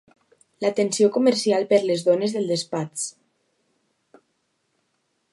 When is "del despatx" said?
2.37-3.03